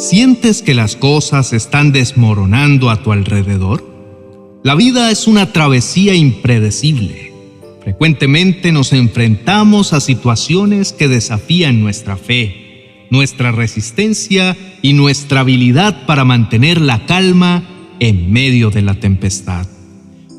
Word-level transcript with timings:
¿Sientes 0.00 0.62
que 0.62 0.72
las 0.72 0.96
cosas 0.96 1.52
están 1.52 1.92
desmoronando 1.92 2.88
a 2.88 3.02
tu 3.02 3.12
alrededor? 3.12 3.84
La 4.64 4.74
vida 4.74 5.10
es 5.10 5.26
una 5.26 5.52
travesía 5.52 6.14
impredecible. 6.14 7.34
Frecuentemente 7.82 8.72
nos 8.72 8.94
enfrentamos 8.94 9.92
a 9.92 10.00
situaciones 10.00 10.94
que 10.94 11.06
desafían 11.06 11.82
nuestra 11.82 12.16
fe, 12.16 13.08
nuestra 13.10 13.52
resistencia 13.52 14.56
y 14.80 14.94
nuestra 14.94 15.40
habilidad 15.40 16.06
para 16.06 16.24
mantener 16.24 16.80
la 16.80 17.04
calma 17.04 17.62
en 18.00 18.32
medio 18.32 18.70
de 18.70 18.80
la 18.80 18.94
tempestad. 18.94 19.66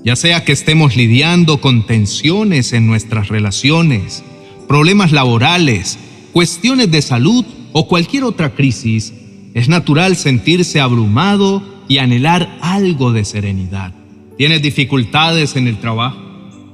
Ya 0.03 0.15
sea 0.15 0.43
que 0.43 0.53
estemos 0.53 0.95
lidiando 0.95 1.61
con 1.61 1.85
tensiones 1.85 2.73
en 2.73 2.87
nuestras 2.87 3.27
relaciones, 3.27 4.23
problemas 4.67 5.11
laborales, 5.11 5.99
cuestiones 6.33 6.89
de 6.89 7.03
salud 7.03 7.45
o 7.73 7.87
cualquier 7.87 8.23
otra 8.23 8.55
crisis, 8.55 9.13
es 9.53 9.67
natural 9.67 10.15
sentirse 10.15 10.79
abrumado 10.79 11.61
y 11.87 11.97
anhelar 11.97 12.57
algo 12.61 13.11
de 13.11 13.25
serenidad. 13.25 13.93
¿Tienes 14.37 14.61
dificultades 14.61 15.55
en 15.55 15.67
el 15.67 15.79
trabajo? 15.79 16.17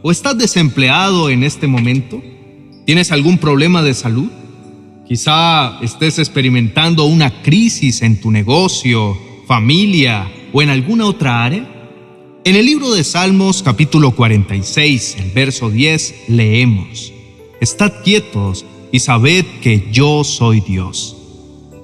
¿O 0.03 0.11
estás 0.11 0.37
desempleado 0.37 1.29
en 1.29 1.43
este 1.43 1.67
momento? 1.67 2.21
¿Tienes 2.85 3.11
algún 3.11 3.37
problema 3.37 3.81
de 3.81 3.93
salud? 3.93 4.29
Quizá 5.07 5.79
estés 5.81 6.19
experimentando 6.19 7.05
una 7.05 7.41
crisis 7.41 8.01
en 8.01 8.21
tu 8.21 8.29
negocio, 8.29 9.17
familia 9.47 10.31
o 10.53 10.61
en 10.61 10.69
alguna 10.69 11.05
otra 11.05 11.43
área. 11.43 11.67
En 12.43 12.55
el 12.55 12.65
libro 12.65 12.93
de 12.93 13.03
Salmos 13.03 13.63
capítulo 13.63 14.11
46, 14.11 15.17
el 15.19 15.31
verso 15.31 15.69
10, 15.69 16.15
leemos, 16.29 17.11
Estad 17.59 18.03
quietos 18.03 18.65
y 18.91 18.99
sabed 18.99 19.45
que 19.61 19.89
yo 19.91 20.23
soy 20.23 20.61
Dios. 20.61 21.16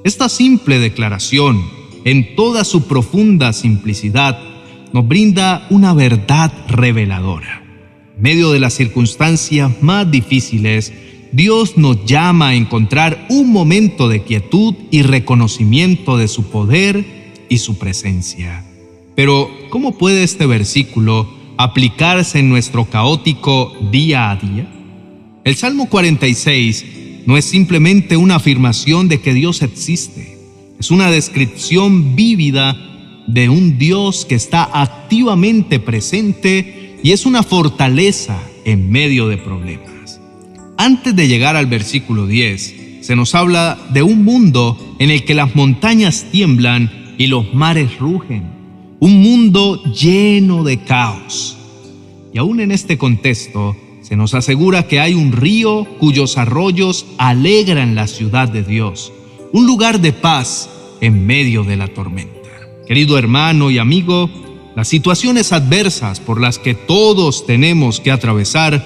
Esta 0.04 0.28
simple 0.28 0.80
declaración, 0.80 1.64
en 2.04 2.36
toda 2.36 2.66
su 2.66 2.88
profunda 2.90 3.54
simplicidad, 3.54 4.38
nos 4.92 5.08
brinda 5.08 5.66
una 5.70 5.94
verdad 5.94 6.52
reveladora. 6.68 7.64
En 8.18 8.22
medio 8.22 8.52
de 8.52 8.60
las 8.60 8.74
circunstancias 8.74 9.72
más 9.82 10.12
difíciles, 10.12 10.92
Dios 11.32 11.78
nos 11.78 12.04
llama 12.04 12.50
a 12.50 12.56
encontrar 12.56 13.28
un 13.30 13.54
momento 13.54 14.10
de 14.10 14.24
quietud 14.24 14.76
y 14.92 15.04
reconocimiento 15.04 16.18
de 16.18 16.28
su 16.28 16.50
poder 16.50 17.06
y 17.48 17.60
su 17.60 17.78
presencia. 17.78 18.66
Pero, 19.16 19.50
¿cómo 19.70 19.98
puede 19.98 20.24
este 20.24 20.46
versículo 20.46 21.30
aplicarse 21.56 22.40
en 22.40 22.50
nuestro 22.50 22.84
caótico 22.90 23.72
día 23.90 24.32
a 24.32 24.36
día? 24.36 24.68
El 25.46 25.56
Salmo 25.56 25.88
46 25.88 27.03
no 27.26 27.38
es 27.38 27.46
simplemente 27.46 28.18
una 28.18 28.36
afirmación 28.36 29.08
de 29.08 29.22
que 29.22 29.34
Dios 29.34 29.62
existe, 29.62 30.38
es 30.80 30.92
una 30.92 31.10
descripción 31.10 32.16
vívida 32.16 32.78
de 33.28 33.50
un 33.50 33.78
Dios 33.78 34.26
que 34.26 34.36
está 34.36 34.70
activamente 34.74 35.80
presente 35.80 36.98
y 37.04 37.12
es 37.12 37.26
una 37.26 37.44
fortaleza 37.44 38.38
en 38.66 38.92
medio 38.92 39.28
de 39.28 39.38
problemas. 39.38 40.20
Antes 40.78 41.16
de 41.16 41.28
llegar 41.28 41.56
al 41.56 41.68
versículo 41.68 42.28
10, 42.28 42.76
se 43.02 43.16
nos 43.16 43.36
habla 43.36 43.78
de 43.94 44.04
un 44.04 44.24
mundo 44.24 44.96
en 45.00 45.10
el 45.10 45.24
que 45.24 45.34
las 45.34 45.56
montañas 45.56 46.26
tiemblan 46.32 47.16
y 47.18 47.28
los 47.28 47.54
mares 47.54 48.00
rugen, 48.00 48.44
un 49.00 49.22
mundo 49.22 49.84
lleno 49.94 50.64
de 50.64 50.84
caos. 50.84 51.58
Y 52.34 52.38
aún 52.38 52.60
en 52.60 52.72
este 52.72 52.98
contexto, 52.98 53.76
se 54.04 54.18
nos 54.18 54.34
asegura 54.34 54.88
que 54.88 55.00
hay 55.00 55.14
un 55.14 55.32
río 55.32 55.86
cuyos 55.98 56.38
arroyos 56.38 57.06
alegran 57.18 57.96
la 57.96 58.08
ciudad 58.08 58.50
de 58.50 58.62
Dios, 58.62 59.14
un 59.54 59.66
lugar 59.66 60.02
de 60.02 60.12
paz 60.12 60.70
en 61.00 61.26
medio 61.26 61.64
de 61.64 61.78
la 61.78 61.88
tormenta. 61.88 62.34
Querido 62.86 63.18
hermano 63.18 63.72
y 63.72 63.78
amigo, 63.78 64.30
las 64.76 64.90
situaciones 64.90 65.54
adversas 65.54 66.20
por 66.20 66.42
las 66.42 66.60
que 66.60 66.76
todos 66.76 67.46
tenemos 67.46 68.02
que 68.02 68.12
atravesar 68.12 68.86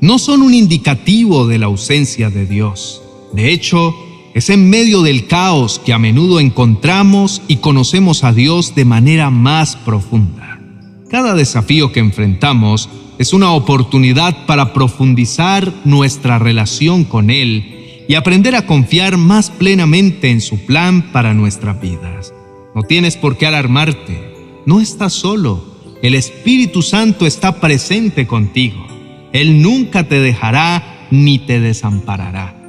no 0.00 0.18
son 0.18 0.42
un 0.42 0.52
indicativo 0.52 1.46
de 1.46 1.58
la 1.58 1.66
ausencia 1.66 2.28
de 2.28 2.44
Dios. 2.44 3.02
De 3.32 3.50
hecho, 3.50 3.94
es 4.34 4.50
en 4.50 4.68
medio 4.68 5.00
del 5.00 5.26
caos 5.26 5.78
que 5.78 5.94
a 5.94 5.98
menudo 5.98 6.38
encontramos 6.38 7.40
y 7.48 7.56
conocemos 7.56 8.24
a 8.24 8.32
Dios 8.32 8.74
de 8.74 8.84
manera 8.84 9.30
más 9.30 9.76
profunda. 9.76 10.60
Cada 11.08 11.34
desafío 11.34 11.92
que 11.92 12.00
enfrentamos 12.00 12.90
es 13.18 13.32
una 13.32 13.52
oportunidad 13.52 14.46
para 14.46 14.72
profundizar 14.72 15.72
nuestra 15.84 16.38
relación 16.38 17.04
con 17.04 17.30
Él 17.30 18.04
y 18.08 18.14
aprender 18.14 18.54
a 18.54 18.66
confiar 18.66 19.16
más 19.16 19.50
plenamente 19.50 20.30
en 20.30 20.40
su 20.40 20.66
plan 20.66 21.12
para 21.12 21.32
nuestras 21.32 21.80
vidas. 21.80 22.34
No 22.74 22.82
tienes 22.82 23.16
por 23.16 23.36
qué 23.36 23.46
alarmarte, 23.46 24.34
no 24.66 24.80
estás 24.80 25.12
solo, 25.12 25.64
el 26.02 26.14
Espíritu 26.14 26.82
Santo 26.82 27.26
está 27.26 27.60
presente 27.60 28.26
contigo. 28.26 28.86
Él 29.32 29.62
nunca 29.62 30.06
te 30.06 30.20
dejará 30.20 31.06
ni 31.10 31.38
te 31.38 31.60
desamparará. 31.60 32.60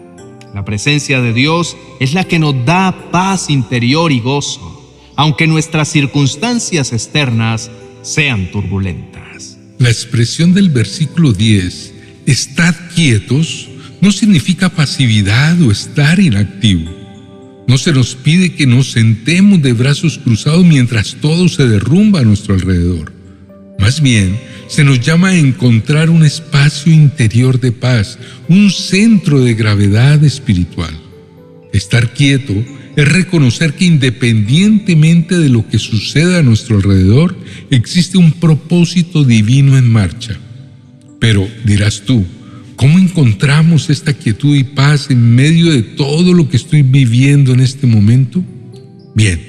La 0.54 0.64
presencia 0.64 1.22
de 1.22 1.34
Dios 1.34 1.76
es 2.00 2.14
la 2.14 2.24
que 2.24 2.40
nos 2.40 2.64
da 2.66 2.96
paz 3.12 3.50
interior 3.50 4.12
y 4.12 4.22
gozo, 4.22 4.90
aunque 5.18 5.48
nuestras 5.48 5.90
circunstancias 5.90 6.94
externas 6.94 7.70
sean 8.04 8.52
turbulentas. 8.52 9.15
La 9.78 9.90
expresión 9.90 10.54
del 10.54 10.70
versículo 10.70 11.34
10, 11.34 11.94
estad 12.26 12.74
quietos, 12.96 13.68
no 14.00 14.12
significa 14.12 14.70
pasividad 14.70 15.62
o 15.62 15.72
estar 15.72 16.20
inactivo. 16.20 16.90
No 17.68 17.78
se 17.78 17.92
nos 17.92 18.16
pide 18.16 18.54
que 18.54 18.68
nos 18.68 18.92
sentemos 18.92 19.62
de 19.62 19.74
brazos 19.74 20.18
cruzados 20.18 20.66
mientras 20.66 21.16
todo 21.16 21.50
se 21.50 21.68
derrumba 21.68 22.22
a 22.22 22.24
nuestro 22.24 22.54
alrededor. 22.54 23.12
Más 23.78 24.02
bien, 24.02 24.40
se 24.68 24.84
nos 24.84 25.02
llama 25.02 25.30
a 25.30 25.38
encontrar 25.38 26.10
un 26.10 26.26
espacio 26.26 26.94
interior 26.94 27.60
de 27.60 27.72
paz, 27.72 28.18
un 28.48 28.72
centro 28.72 29.42
de 29.42 29.56
gravedad 29.56 30.24
espiritual. 30.24 30.94
Estar 31.74 32.14
quieto 32.14 32.54
es 32.96 33.12
reconocer 33.12 33.74
que 33.74 33.86
independientemente 33.86 35.38
de 35.38 35.50
lo 35.50 35.68
que 35.68 35.80
suceda 35.80 36.40
a 36.40 36.44
nuestro 36.44 36.78
alrededor, 36.78 37.38
existe 37.70 38.18
un 38.18 38.32
propósito 38.34 39.24
divino 39.24 39.78
en 39.78 39.90
marcha. 39.90 40.38
Pero 41.20 41.48
dirás 41.64 42.04
tú, 42.06 42.26
¿cómo 42.76 43.00
encontramos 43.00 43.90
esta 43.90 44.14
quietud 44.14 44.56
y 44.56 44.64
paz 44.64 45.08
en 45.10 45.36
medio 45.36 45.72
de 45.72 45.82
todo 45.82 46.34
lo 46.34 46.50
que 46.50 46.58
estoy 46.58 46.84
viviendo 46.84 47.54
en 47.54 47.60
este 47.60 47.88
momento? 47.88 48.44
Bien, 49.14 49.42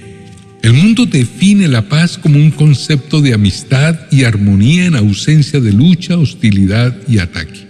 el 0.63 0.73
mundo 0.73 1.07
define 1.07 1.69
la 1.69 1.89
paz 1.89 2.19
como 2.19 2.39
un 2.39 2.51
concepto 2.51 3.21
de 3.21 3.35
amistad 3.35 4.01
y 4.11 4.25
armonía 4.25 4.87
en 4.87 4.97
ausencia 4.97 5.61
de 5.61 5.73
lucha, 5.73 6.19
hostilidad 6.19 6.97
y 7.09 7.19
ataque. 7.19 7.67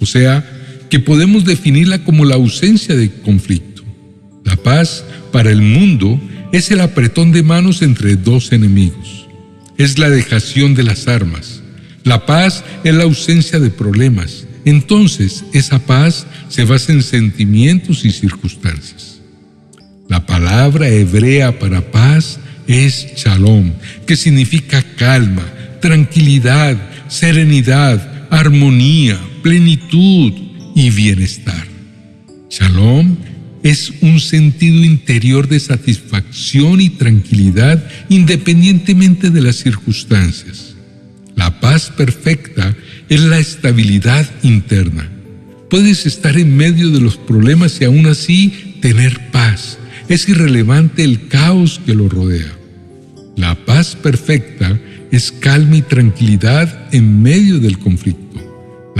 O 0.00 0.06
sea, 0.06 0.44
que 0.88 0.98
podemos 0.98 1.44
definirla 1.44 2.02
como 2.02 2.24
la 2.24 2.36
ausencia 2.36 2.96
de 2.96 3.10
conflicto. 3.10 3.69
Paz 4.62 5.04
para 5.32 5.50
el 5.50 5.62
mundo 5.62 6.20
es 6.52 6.70
el 6.70 6.80
apretón 6.80 7.32
de 7.32 7.42
manos 7.42 7.82
entre 7.82 8.16
dos 8.16 8.52
enemigos. 8.52 9.26
Es 9.78 9.98
la 9.98 10.10
dejación 10.10 10.74
de 10.74 10.82
las 10.82 11.08
armas. 11.08 11.62
La 12.04 12.26
paz 12.26 12.64
es 12.84 12.94
la 12.94 13.04
ausencia 13.04 13.58
de 13.58 13.70
problemas. 13.70 14.46
Entonces, 14.64 15.44
esa 15.52 15.78
paz 15.78 16.26
se 16.48 16.64
basa 16.64 16.92
en 16.92 17.02
sentimientos 17.02 18.04
y 18.04 18.10
circunstancias. 18.10 19.20
La 20.08 20.26
palabra 20.26 20.88
hebrea 20.88 21.58
para 21.58 21.90
paz 21.92 22.40
es 22.66 23.06
shalom, 23.16 23.72
que 24.06 24.16
significa 24.16 24.82
calma, 24.96 25.44
tranquilidad, 25.80 26.76
serenidad, 27.08 28.26
armonía, 28.30 29.18
plenitud 29.42 30.32
y 30.74 30.90
bienestar. 30.90 31.66
Shalom 32.50 33.16
es 33.62 33.92
un 34.00 34.20
sentido 34.20 34.84
interior 34.84 35.48
de 35.48 35.60
satisfacción 35.60 36.80
y 36.80 36.90
tranquilidad 36.90 37.84
independientemente 38.08 39.30
de 39.30 39.42
las 39.42 39.56
circunstancias. 39.56 40.74
La 41.36 41.60
paz 41.60 41.90
perfecta 41.96 42.76
es 43.08 43.20
la 43.20 43.38
estabilidad 43.38 44.28
interna. 44.42 45.08
Puedes 45.68 46.06
estar 46.06 46.36
en 46.36 46.56
medio 46.56 46.90
de 46.90 47.00
los 47.00 47.16
problemas 47.16 47.80
y 47.80 47.84
aún 47.84 48.06
así 48.06 48.76
tener 48.80 49.30
paz. 49.30 49.78
Es 50.08 50.28
irrelevante 50.28 51.04
el 51.04 51.28
caos 51.28 51.80
que 51.84 51.94
lo 51.94 52.08
rodea. 52.08 52.52
La 53.36 53.54
paz 53.64 53.94
perfecta 53.94 54.78
es 55.10 55.32
calma 55.32 55.76
y 55.76 55.82
tranquilidad 55.82 56.88
en 56.92 57.22
medio 57.22 57.58
del 57.58 57.78
conflicto. 57.78 58.29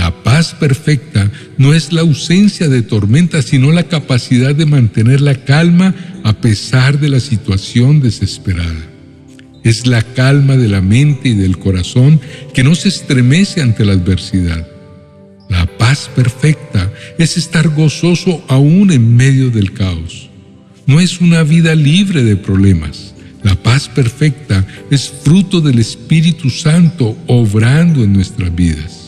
La 0.01 0.23
paz 0.23 0.55
perfecta 0.55 1.29
no 1.59 1.75
es 1.75 1.93
la 1.93 2.01
ausencia 2.01 2.67
de 2.67 2.81
tormenta, 2.81 3.43
sino 3.43 3.71
la 3.71 3.83
capacidad 3.83 4.55
de 4.55 4.65
mantener 4.65 5.21
la 5.21 5.35
calma 5.35 5.93
a 6.23 6.33
pesar 6.41 6.99
de 6.99 7.07
la 7.07 7.19
situación 7.19 8.01
desesperada. 8.01 8.89
Es 9.63 9.85
la 9.85 10.01
calma 10.01 10.57
de 10.57 10.69
la 10.69 10.81
mente 10.81 11.29
y 11.29 11.35
del 11.35 11.59
corazón 11.59 12.19
que 12.51 12.63
no 12.63 12.73
se 12.73 12.87
estremece 12.87 13.61
ante 13.61 13.85
la 13.85 13.93
adversidad. 13.93 14.67
La 15.51 15.67
paz 15.77 16.09
perfecta 16.15 16.91
es 17.19 17.37
estar 17.37 17.69
gozoso 17.69 18.43
aún 18.47 18.91
en 18.91 19.15
medio 19.15 19.51
del 19.51 19.71
caos. 19.71 20.31
no 20.87 20.99
es 20.99 21.21
una 21.21 21.43
vida 21.43 21.75
libre 21.75 22.23
de 22.23 22.37
problemas. 22.37 23.13
La 23.43 23.53
paz 23.53 23.87
perfecta 23.87 24.65
es 24.89 25.13
fruto 25.23 25.61
del 25.61 25.77
Espíritu 25.77 26.49
Santo 26.49 27.15
obrando 27.27 28.03
en 28.03 28.13
nuestras 28.13 28.53
vidas. 28.55 29.00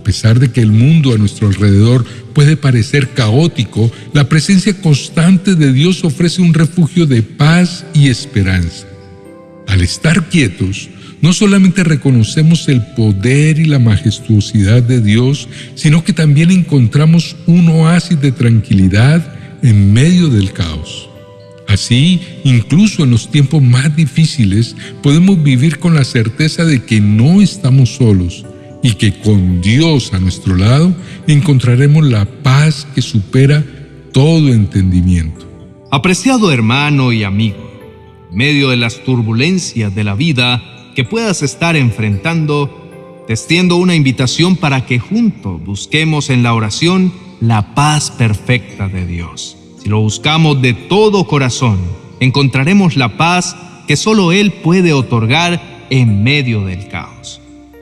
A 0.00 0.02
pesar 0.02 0.40
de 0.40 0.50
que 0.50 0.62
el 0.62 0.72
mundo 0.72 1.12
a 1.12 1.18
nuestro 1.18 1.46
alrededor 1.46 2.06
puede 2.32 2.56
parecer 2.56 3.10
caótico, 3.10 3.92
la 4.14 4.30
presencia 4.30 4.72
constante 4.80 5.54
de 5.54 5.74
Dios 5.74 6.04
ofrece 6.04 6.40
un 6.40 6.54
refugio 6.54 7.04
de 7.04 7.22
paz 7.22 7.84
y 7.92 8.08
esperanza. 8.08 8.86
Al 9.68 9.82
estar 9.82 10.30
quietos, 10.30 10.88
no 11.20 11.34
solamente 11.34 11.84
reconocemos 11.84 12.66
el 12.68 12.80
poder 12.96 13.58
y 13.58 13.66
la 13.66 13.78
majestuosidad 13.78 14.82
de 14.82 15.02
Dios, 15.02 15.50
sino 15.74 16.02
que 16.02 16.14
también 16.14 16.50
encontramos 16.50 17.36
un 17.46 17.68
oasis 17.68 18.18
de 18.22 18.32
tranquilidad 18.32 19.34
en 19.62 19.92
medio 19.92 20.28
del 20.28 20.54
caos. 20.54 21.10
Así, 21.68 22.20
incluso 22.42 23.04
en 23.04 23.10
los 23.10 23.30
tiempos 23.30 23.62
más 23.62 23.94
difíciles, 23.94 24.74
podemos 25.02 25.42
vivir 25.42 25.78
con 25.78 25.94
la 25.94 26.04
certeza 26.04 26.64
de 26.64 26.84
que 26.84 27.02
no 27.02 27.42
estamos 27.42 27.96
solos 27.96 28.46
y 28.82 28.94
que 28.94 29.18
con 29.20 29.60
Dios 29.60 30.12
a 30.12 30.18
nuestro 30.18 30.56
lado 30.56 30.94
encontraremos 31.26 32.04
la 32.04 32.24
paz 32.24 32.86
que 32.94 33.02
supera 33.02 33.64
todo 34.12 34.48
entendimiento. 34.48 35.46
Apreciado 35.90 36.52
hermano 36.52 37.12
y 37.12 37.24
amigo, 37.24 37.70
en 38.30 38.36
medio 38.36 38.70
de 38.70 38.76
las 38.76 39.04
turbulencias 39.04 39.94
de 39.94 40.04
la 40.04 40.14
vida 40.14 40.62
que 40.94 41.04
puedas 41.04 41.42
estar 41.42 41.76
enfrentando, 41.76 43.24
te 43.26 43.34
extiendo 43.34 43.76
una 43.76 43.94
invitación 43.94 44.56
para 44.56 44.86
que 44.86 44.98
juntos 44.98 45.62
busquemos 45.64 46.30
en 46.30 46.42
la 46.42 46.54
oración 46.54 47.12
la 47.40 47.74
paz 47.74 48.10
perfecta 48.10 48.88
de 48.88 49.06
Dios. 49.06 49.56
Si 49.82 49.88
lo 49.88 50.00
buscamos 50.00 50.60
de 50.60 50.74
todo 50.74 51.26
corazón, 51.26 51.78
encontraremos 52.20 52.96
la 52.96 53.16
paz 53.16 53.56
que 53.86 53.96
solo 53.96 54.32
Él 54.32 54.52
puede 54.52 54.92
otorgar 54.92 55.86
en 55.90 56.22
medio 56.22 56.64
del 56.64 56.86
caos. 56.88 57.39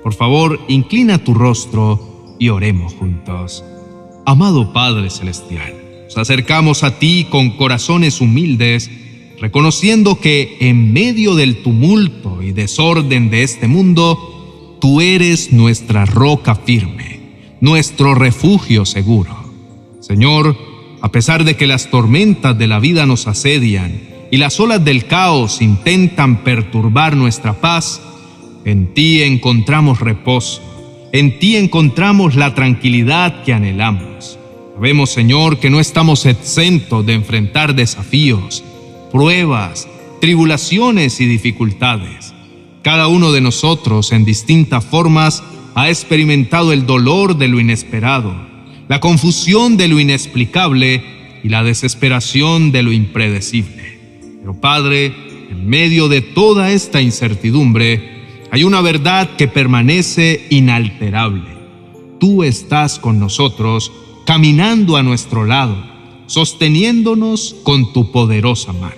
Por 0.08 0.14
favor, 0.14 0.58
inclina 0.68 1.18
tu 1.18 1.34
rostro 1.34 2.34
y 2.38 2.48
oremos 2.48 2.94
juntos. 2.94 3.62
Amado 4.24 4.72
Padre 4.72 5.10
Celestial, 5.10 5.74
nos 6.04 6.16
acercamos 6.16 6.82
a 6.82 6.98
ti 6.98 7.26
con 7.28 7.50
corazones 7.50 8.22
humildes, 8.22 8.90
reconociendo 9.38 10.18
que 10.18 10.56
en 10.60 10.94
medio 10.94 11.34
del 11.34 11.62
tumulto 11.62 12.42
y 12.42 12.52
desorden 12.52 13.28
de 13.28 13.42
este 13.42 13.68
mundo, 13.68 14.78
tú 14.80 15.02
eres 15.02 15.52
nuestra 15.52 16.06
roca 16.06 16.54
firme, 16.54 17.20
nuestro 17.60 18.14
refugio 18.14 18.86
seguro. 18.86 19.36
Señor, 20.00 20.56
a 21.02 21.12
pesar 21.12 21.44
de 21.44 21.54
que 21.56 21.66
las 21.66 21.90
tormentas 21.90 22.56
de 22.56 22.66
la 22.66 22.80
vida 22.80 23.04
nos 23.04 23.26
asedian 23.26 24.00
y 24.30 24.38
las 24.38 24.58
olas 24.58 24.82
del 24.82 25.04
caos 25.04 25.60
intentan 25.60 26.44
perturbar 26.44 27.14
nuestra 27.14 27.60
paz, 27.60 28.00
en 28.64 28.94
ti 28.94 29.22
encontramos 29.22 30.00
reposo, 30.00 30.62
en 31.12 31.38
ti 31.38 31.56
encontramos 31.56 32.34
la 32.34 32.54
tranquilidad 32.54 33.42
que 33.44 33.52
anhelamos. 33.52 34.38
Sabemos, 34.74 35.10
Señor, 35.10 35.58
que 35.58 35.70
no 35.70 35.80
estamos 35.80 36.26
exentos 36.26 37.04
de 37.04 37.14
enfrentar 37.14 37.74
desafíos, 37.74 38.62
pruebas, 39.10 39.88
tribulaciones 40.20 41.20
y 41.20 41.26
dificultades. 41.26 42.34
Cada 42.82 43.08
uno 43.08 43.32
de 43.32 43.40
nosotros, 43.40 44.12
en 44.12 44.24
distintas 44.24 44.84
formas, 44.84 45.42
ha 45.74 45.88
experimentado 45.88 46.72
el 46.72 46.86
dolor 46.86 47.36
de 47.36 47.48
lo 47.48 47.60
inesperado 47.60 48.48
la 48.88 49.00
confusión 49.00 49.76
de 49.76 49.86
lo 49.86 50.00
inexplicable 50.00 51.04
y 51.44 51.50
la 51.50 51.62
desesperación 51.62 52.72
de 52.72 52.82
lo 52.82 52.90
impredecible. 52.90 53.98
Pero 54.40 54.58
Padre, 54.60 55.12
en 55.50 55.68
medio 55.68 56.08
de 56.08 56.22
toda 56.22 56.72
esta 56.72 57.00
incertidumbre, 57.00 58.17
hay 58.50 58.64
una 58.64 58.80
verdad 58.80 59.36
que 59.36 59.48
permanece 59.48 60.46
inalterable. 60.50 61.48
Tú 62.18 62.42
estás 62.42 62.98
con 62.98 63.20
nosotros, 63.20 63.92
caminando 64.26 64.96
a 64.96 65.02
nuestro 65.02 65.44
lado, 65.44 65.76
sosteniéndonos 66.26 67.56
con 67.62 67.92
tu 67.92 68.10
poderosa 68.12 68.72
mano. 68.72 68.94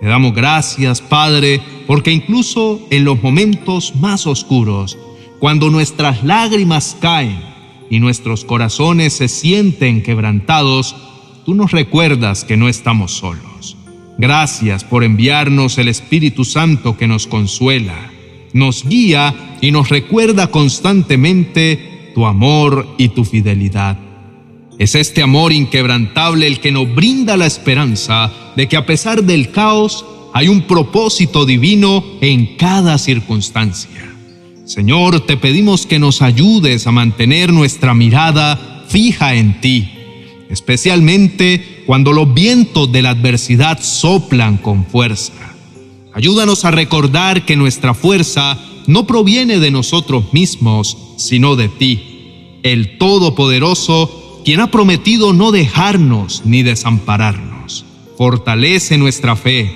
Te 0.00 0.06
damos 0.06 0.34
gracias, 0.34 1.00
Padre, 1.00 1.60
porque 1.86 2.12
incluso 2.12 2.80
en 2.90 3.04
los 3.04 3.22
momentos 3.22 3.94
más 3.96 4.26
oscuros, 4.26 4.98
cuando 5.38 5.70
nuestras 5.70 6.22
lágrimas 6.24 6.96
caen, 7.00 7.52
y 7.92 8.00
nuestros 8.00 8.46
corazones 8.46 9.12
se 9.12 9.28
sienten 9.28 10.02
quebrantados, 10.02 10.96
tú 11.44 11.54
nos 11.54 11.72
recuerdas 11.72 12.42
que 12.42 12.56
no 12.56 12.70
estamos 12.70 13.12
solos. 13.12 13.76
Gracias 14.16 14.82
por 14.82 15.04
enviarnos 15.04 15.76
el 15.76 15.88
Espíritu 15.88 16.46
Santo 16.46 16.96
que 16.96 17.06
nos 17.06 17.26
consuela, 17.26 18.10
nos 18.52 18.84
guía 18.84 19.56
y 19.60 19.70
nos 19.70 19.88
recuerda 19.88 20.48
constantemente 20.48 22.10
tu 22.14 22.26
amor 22.26 22.86
y 22.98 23.08
tu 23.08 23.24
fidelidad. 23.24 23.98
Es 24.78 24.94
este 24.94 25.22
amor 25.22 25.52
inquebrantable 25.52 26.46
el 26.46 26.60
que 26.60 26.72
nos 26.72 26.92
brinda 26.94 27.36
la 27.36 27.46
esperanza 27.46 28.32
de 28.56 28.68
que 28.68 28.76
a 28.76 28.86
pesar 28.86 29.22
del 29.22 29.50
caos 29.50 30.04
hay 30.32 30.48
un 30.48 30.62
propósito 30.62 31.44
divino 31.44 32.04
en 32.20 32.56
cada 32.56 32.98
circunstancia. 32.98 34.12
Señor, 34.64 35.20
te 35.26 35.36
pedimos 35.36 35.86
que 35.86 35.98
nos 35.98 36.22
ayudes 36.22 36.86
a 36.86 36.92
mantener 36.92 37.52
nuestra 37.52 37.94
mirada 37.94 38.84
fija 38.88 39.34
en 39.34 39.60
ti, 39.60 39.90
especialmente 40.50 41.82
cuando 41.86 42.12
los 42.12 42.32
vientos 42.32 42.90
de 42.90 43.02
la 43.02 43.10
adversidad 43.10 43.78
soplan 43.82 44.56
con 44.56 44.86
fuerza. 44.86 45.51
Ayúdanos 46.14 46.64
a 46.64 46.70
recordar 46.70 47.46
que 47.46 47.56
nuestra 47.56 47.94
fuerza 47.94 48.58
no 48.86 49.06
proviene 49.06 49.58
de 49.58 49.70
nosotros 49.70 50.32
mismos, 50.32 50.96
sino 51.16 51.56
de 51.56 51.68
ti, 51.68 52.58
el 52.62 52.98
Todopoderoso, 52.98 54.40
quien 54.44 54.60
ha 54.60 54.70
prometido 54.70 55.32
no 55.32 55.52
dejarnos 55.52 56.42
ni 56.44 56.62
desampararnos. 56.62 57.84
Fortalece 58.18 58.98
nuestra 58.98 59.36
fe, 59.36 59.72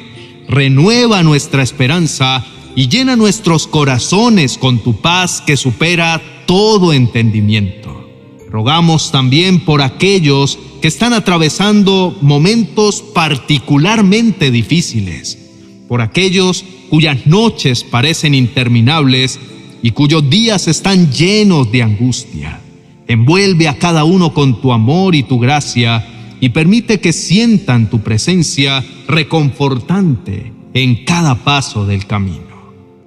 renueva 0.49 1.23
nuestra 1.23 1.62
esperanza 1.62 2.44
y 2.75 2.88
llena 2.88 3.17
nuestros 3.17 3.67
corazones 3.67 4.59
con 4.59 4.81
tu 4.81 5.00
paz 5.00 5.43
que 5.44 5.56
supera 5.56 6.21
todo 6.47 6.93
entendimiento. 6.93 8.09
Rogamos 8.50 9.11
también 9.11 9.65
por 9.65 9.83
aquellos 9.83 10.59
que 10.83 10.88
están 10.88 11.12
atravesando 11.12 12.17
momentos 12.21 13.03
particularmente 13.15 14.50
difíciles, 14.50 15.45
por 15.88 16.00
aquellos 16.00 16.64
cuyas 16.90 17.26
noches 17.26 17.85
parecen 17.85 18.35
interminables 18.35 19.38
y 19.83 19.90
cuyos 19.93 20.28
días 20.28 20.69
están 20.69 21.11
llenos 21.12 21.71
de 21.71 21.83
angustia. 21.83 22.61
Envuelve 23.09 23.69
a 23.69 23.78
cada 23.78 24.05
uno 24.05 24.35
con 24.35 24.61
tu 24.61 24.73
amor 24.73 25.14
y 25.14 25.23
tu 25.23 25.38
gracia 25.38 26.05
y 26.40 26.49
permite 26.50 27.00
que 27.00 27.12
sientan 27.12 27.88
tu 27.88 28.00
presencia 28.00 28.85
reconfortante 29.07 30.52
en 30.75 31.05
cada 31.05 31.37
paso 31.37 31.87
del 31.87 32.07
camino. 32.07 32.43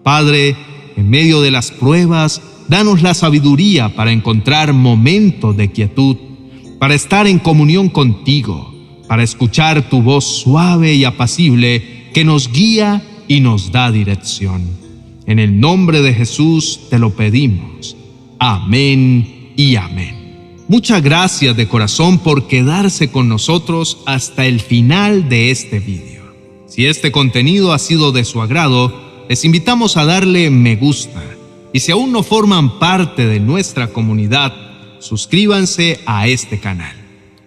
Padre, 0.03 0.55
en 0.95 1.09
medio 1.09 1.41
de 1.41 1.51
las 1.51 1.71
pruebas, 1.71 2.41
danos 2.67 3.01
la 3.01 3.13
sabiduría 3.13 3.89
para 3.95 4.11
encontrar 4.11 4.73
momentos 4.73 5.55
de 5.57 5.71
quietud, 5.71 6.15
para 6.79 6.95
estar 6.95 7.27
en 7.27 7.39
comunión 7.39 7.89
contigo, 7.89 8.73
para 9.07 9.23
escuchar 9.23 9.89
tu 9.89 10.01
voz 10.01 10.23
suave 10.25 10.93
y 10.93 11.03
apacible 11.03 11.98
que 12.13 12.23
nos 12.23 12.51
guía 12.51 13.03
y 13.27 13.41
nos 13.41 13.71
da 13.71 13.91
dirección. 13.91 14.63
En 15.25 15.39
el 15.39 15.59
nombre 15.59 16.01
de 16.01 16.13
Jesús 16.13 16.81
te 16.89 16.99
lo 16.99 17.11
pedimos. 17.11 17.95
Amén 18.39 19.53
y 19.55 19.75
amén. 19.75 20.65
Muchas 20.67 21.01
gracias 21.01 21.55
de 21.57 21.67
corazón 21.67 22.19
por 22.19 22.47
quedarse 22.47 23.11
con 23.11 23.27
nosotros 23.27 23.99
hasta 24.05 24.45
el 24.45 24.59
final 24.59 25.29
de 25.29 25.51
este 25.51 25.79
vídeo. 25.79 26.23
Si 26.67 26.85
este 26.85 27.11
contenido 27.11 27.73
ha 27.73 27.79
sido 27.79 28.11
de 28.11 28.23
su 28.23 28.41
agrado, 28.41 29.25
les 29.27 29.45
invitamos 29.45 29.97
a 29.97 30.05
darle 30.05 30.49
me 30.49 30.75
gusta 30.75 31.23
y 31.73 31.79
si 31.79 31.91
aún 31.91 32.11
no 32.11 32.23
forman 32.23 32.79
parte 32.79 33.27
de 33.27 33.39
nuestra 33.39 33.87
comunidad, 33.87 34.53
suscríbanse 34.99 35.99
a 36.05 36.27
este 36.27 36.59
canal. 36.59 36.95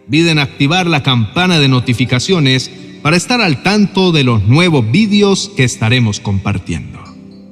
Olviden 0.07 0.39
activar 0.39 0.87
la 0.87 1.03
campana 1.03 1.59
de 1.59 1.69
notificaciones 1.69 2.71
para 3.03 3.17
estar 3.17 3.41
al 3.41 3.63
tanto 3.63 4.13
de 4.13 4.25
los 4.25 4.47
nuevos 4.47 4.91
vídeos 4.91 5.51
que 5.57 5.65
estaremos 5.65 6.21
compartiendo. 6.21 7.03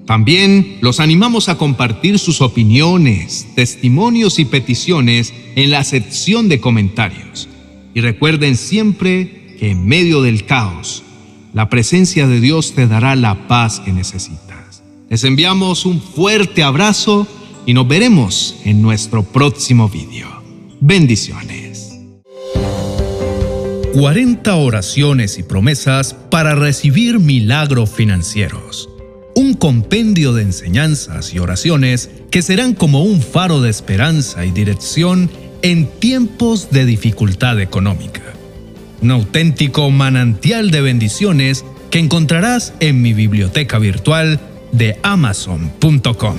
También 0.06 0.78
los 0.80 0.98
animamos 0.98 1.48
a 1.48 1.56
compartir 1.56 2.18
sus 2.18 2.40
opiniones, 2.40 3.46
testimonios 3.54 4.38
y 4.38 4.44
peticiones 4.44 5.32
en 5.54 5.70
la 5.70 5.84
sección 5.84 6.48
de 6.48 6.60
comentarios. 6.60 7.48
Y 7.94 8.00
recuerden 8.00 8.56
siempre 8.56 9.54
que 9.58 9.70
en 9.70 9.86
medio 9.86 10.22
del 10.22 10.46
caos, 10.46 11.04
la 11.52 11.68
presencia 11.68 12.26
de 12.26 12.40
Dios 12.40 12.74
te 12.74 12.86
dará 12.86 13.14
la 13.14 13.46
paz 13.46 13.80
que 13.80 13.92
necesitas. 13.92 14.82
Les 15.08 15.24
enviamos 15.24 15.86
un 15.86 16.00
fuerte 16.00 16.62
abrazo 16.62 17.26
y 17.66 17.74
nos 17.74 17.86
veremos 17.86 18.56
en 18.64 18.82
nuestro 18.82 19.22
próximo 19.22 19.88
video. 19.88 20.42
Bendiciones. 20.80 21.69
40 23.92 24.54
oraciones 24.54 25.38
y 25.38 25.42
promesas 25.42 26.14
para 26.14 26.54
recibir 26.54 27.18
milagros 27.18 27.90
financieros. 27.90 28.88
Un 29.34 29.54
compendio 29.54 30.32
de 30.32 30.42
enseñanzas 30.42 31.34
y 31.34 31.40
oraciones 31.40 32.10
que 32.30 32.42
serán 32.42 32.74
como 32.74 33.02
un 33.02 33.20
faro 33.20 33.60
de 33.60 33.70
esperanza 33.70 34.44
y 34.44 34.52
dirección 34.52 35.28
en 35.62 35.86
tiempos 35.86 36.70
de 36.70 36.84
dificultad 36.84 37.60
económica. 37.60 38.22
Un 39.02 39.10
auténtico 39.10 39.90
manantial 39.90 40.70
de 40.70 40.82
bendiciones 40.82 41.64
que 41.90 41.98
encontrarás 41.98 42.74
en 42.78 43.02
mi 43.02 43.12
biblioteca 43.12 43.78
virtual 43.78 44.38
de 44.72 44.98
amazon.com. 45.02 46.36